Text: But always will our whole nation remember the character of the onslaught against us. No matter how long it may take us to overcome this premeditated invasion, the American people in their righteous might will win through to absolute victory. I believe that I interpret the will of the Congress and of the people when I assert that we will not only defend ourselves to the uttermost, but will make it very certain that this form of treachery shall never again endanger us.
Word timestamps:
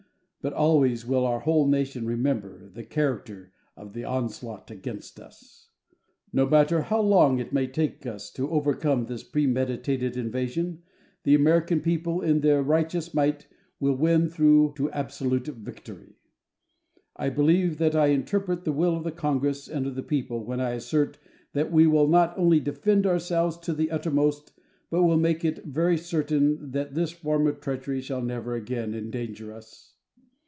But 0.43 0.53
always 0.53 1.05
will 1.05 1.23
our 1.27 1.41
whole 1.41 1.67
nation 1.67 2.07
remember 2.07 2.67
the 2.67 2.83
character 2.83 3.51
of 3.77 3.93
the 3.93 4.05
onslaught 4.05 4.71
against 4.71 5.19
us. 5.19 5.67
No 6.33 6.49
matter 6.49 6.81
how 6.81 6.99
long 6.99 7.37
it 7.37 7.53
may 7.53 7.67
take 7.67 8.07
us 8.07 8.31
to 8.31 8.49
overcome 8.49 9.05
this 9.05 9.21
premeditated 9.23 10.17
invasion, 10.17 10.81
the 11.25 11.35
American 11.35 11.79
people 11.79 12.21
in 12.21 12.41
their 12.41 12.63
righteous 12.63 13.13
might 13.13 13.45
will 13.79 13.93
win 13.93 14.29
through 14.29 14.73
to 14.77 14.89
absolute 14.89 15.45
victory. 15.45 16.15
I 17.15 17.29
believe 17.29 17.77
that 17.77 17.95
I 17.95 18.07
interpret 18.07 18.65
the 18.65 18.73
will 18.73 18.95
of 18.97 19.03
the 19.03 19.11
Congress 19.11 19.67
and 19.67 19.85
of 19.85 19.93
the 19.93 20.01
people 20.01 20.43
when 20.43 20.59
I 20.59 20.71
assert 20.71 21.19
that 21.53 21.71
we 21.71 21.85
will 21.85 22.07
not 22.07 22.35
only 22.35 22.59
defend 22.59 23.05
ourselves 23.05 23.57
to 23.59 23.73
the 23.75 23.91
uttermost, 23.91 24.53
but 24.89 25.03
will 25.03 25.19
make 25.19 25.45
it 25.45 25.65
very 25.65 25.99
certain 25.99 26.71
that 26.71 26.95
this 26.95 27.11
form 27.11 27.45
of 27.45 27.61
treachery 27.61 28.01
shall 28.01 28.23
never 28.23 28.55
again 28.55 28.95
endanger 28.95 29.53
us. 29.53 29.89